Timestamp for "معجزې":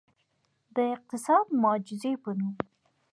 1.63-2.13